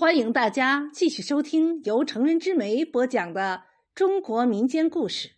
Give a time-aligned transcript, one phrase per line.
[0.00, 3.64] 欢迎大家继续收听由成人之美播讲的
[3.96, 5.32] 中国民间故事。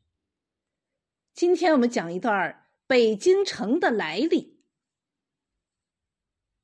[1.32, 4.60] 今天我们讲一段北京城的来历。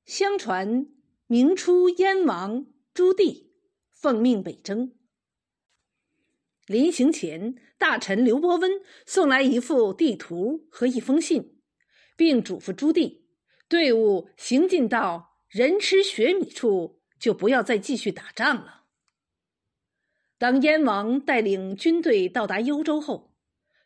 [0.04, 0.88] 相传
[1.27, 3.46] 明初燕王朱棣
[3.95, 4.92] 奉命北征，
[6.66, 8.72] 临行前，大臣刘伯温
[9.06, 11.62] 送来一幅地图和一封信，
[12.14, 13.22] 并嘱咐朱棣，
[13.70, 16.95] 队伍行进到人吃雪米处。
[17.19, 18.85] 就不要再继续打仗了。
[20.38, 23.34] 当燕王带领军队到达幽州后，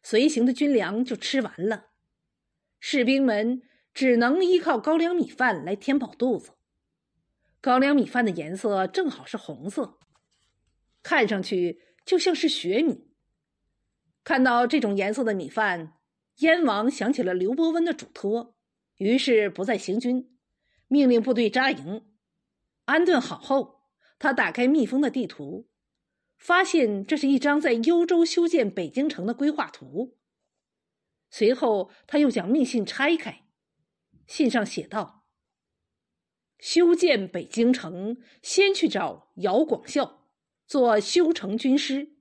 [0.02, 1.91] 随行的军粮就吃完了，
[2.80, 3.62] 士兵们
[3.95, 6.52] 只能依靠高粱米饭来填饱肚子。
[7.61, 9.99] 高粱米饭的颜色正好是红色，
[11.02, 13.07] 看上去就像是雪米。
[14.24, 15.95] 看到这种颜色的米饭，
[16.38, 18.57] 燕王想起了刘伯温的嘱托，
[18.97, 20.37] 于是不再行军，
[20.88, 22.09] 命令部队扎营。
[22.87, 23.83] 安顿好后，
[24.19, 25.71] 他打开密封的地图，
[26.37, 30.18] 发现这是一张在幽州修建北京城的规划图。
[31.30, 33.45] 随后，他又将密信拆开，
[34.27, 35.24] 信上写道
[36.59, 40.26] ：“修建北京城，先去找姚广孝
[40.66, 42.16] 做修城军师；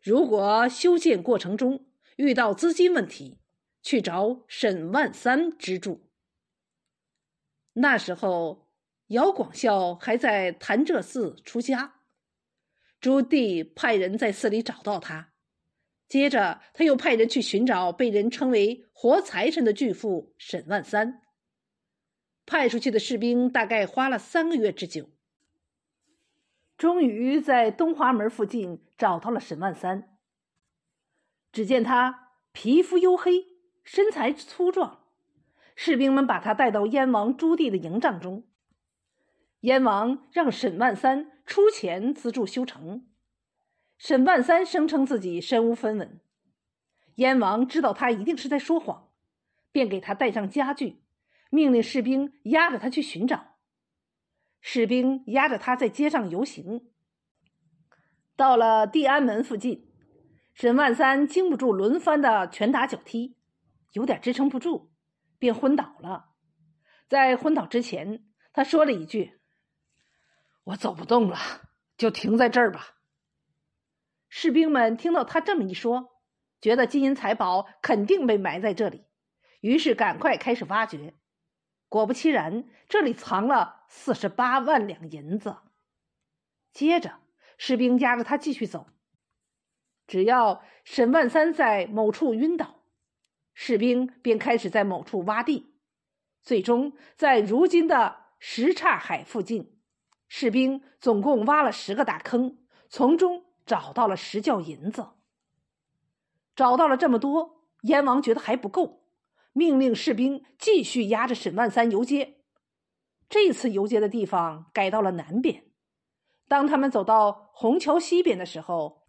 [0.00, 3.40] 如果修建过程中遇到资金问题，
[3.82, 6.08] 去找沈万三资助。”
[7.74, 8.69] 那时候。
[9.10, 11.94] 姚广孝还在潭柘寺出家，
[13.00, 15.32] 朱棣派人在寺里找到他，
[16.06, 21.22] 接着他又派人去寻找被人称为“活财神”的巨富沈万三。
[22.46, 25.10] 派出去的士兵大概花了三个月之久，
[26.76, 30.16] 终于在东华门附近找到了沈万三。
[31.50, 33.44] 只见他皮肤黝黑，
[33.82, 35.04] 身材粗壮，
[35.74, 38.46] 士兵们把他带到燕王朱棣的营帐中。
[39.60, 43.06] 燕王让沈万三出钱资助修城，
[43.98, 46.18] 沈万三声称自己身无分文。
[47.16, 49.10] 燕王知道他一定是在说谎，
[49.70, 51.02] 便给他带上家具，
[51.50, 53.56] 命令士兵押着他去寻找。
[54.62, 56.88] 士兵押着他在街上游行，
[58.36, 59.92] 到了地安门附近，
[60.54, 63.36] 沈万三经不住轮番的拳打脚踢，
[63.92, 64.90] 有点支撑不住，
[65.38, 66.30] 便昏倒了。
[67.08, 69.39] 在昏倒之前，他说了一句。
[70.70, 71.36] 我走不动了，
[71.96, 72.96] 就停在这儿吧。
[74.28, 76.20] 士兵们听到他这么一说，
[76.60, 79.04] 觉得金银财宝肯定被埋在这里，
[79.60, 81.14] 于是赶快开始挖掘。
[81.88, 85.56] 果不其然，这里藏了四十八万两银子。
[86.72, 87.18] 接着，
[87.58, 88.86] 士兵押着他继续走。
[90.06, 92.84] 只要沈万三在某处晕倒，
[93.54, 95.74] 士兵便开始在某处挖地，
[96.42, 99.79] 最终在如今的什刹海附近。
[100.32, 102.56] 士兵总共挖了十个大坑，
[102.88, 105.08] 从中找到了十窖银子。
[106.54, 109.02] 找到了这么多，燕王觉得还不够，
[109.52, 112.36] 命令士兵继续押着沈万三游街。
[113.28, 115.64] 这次游街的地方改到了南边。
[116.46, 119.08] 当他们走到虹桥西边的时候，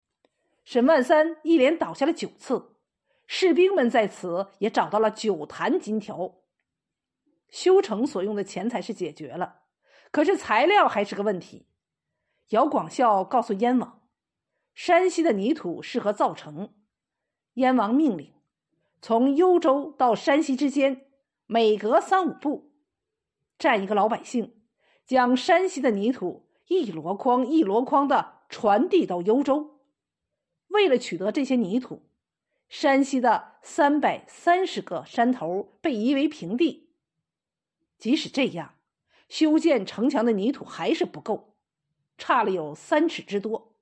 [0.64, 2.78] 沈万三一连倒下了九次，
[3.28, 6.40] 士兵们在此也找到了九坛金条。
[7.48, 9.61] 修城所用的钱财是解决了。
[10.12, 11.66] 可是材料还是个问题。
[12.50, 14.02] 姚广孝告诉燕王，
[14.74, 16.74] 山西的泥土适合造城。
[17.54, 18.34] 燕王命令，
[19.02, 21.08] 从幽州到山西之间，
[21.46, 22.74] 每隔三五步，
[23.58, 24.62] 站一个老百姓，
[25.06, 29.80] 将山西的泥土一箩筐一箩筐的传递到幽州。
[30.68, 32.04] 为了取得这些泥土，
[32.68, 36.90] 山西的三百三十个山头被夷为平地。
[37.98, 38.76] 即使这样。
[39.32, 41.56] 修建城墙的泥土还是不够，
[42.18, 43.78] 差了有三尺之多。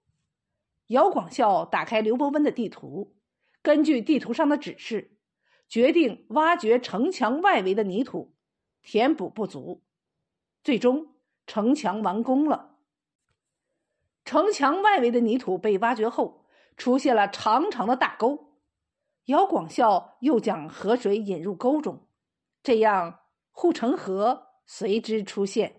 [0.90, 3.16] 姚广孝打开刘伯温的地图，
[3.64, 5.18] 根据地图上的指示，
[5.68, 8.36] 决定挖掘城墙外围的泥土，
[8.84, 9.82] 填补不足。
[10.64, 11.16] 最终，
[11.48, 12.76] 城墙完工了。
[14.24, 16.46] 城墙外围的泥土被挖掘后，
[16.78, 18.54] 出现了长长的大沟。
[19.26, 22.08] 姚广孝又将河水引入沟中，
[22.62, 24.49] 这样护城河。
[24.72, 25.79] 随之出现。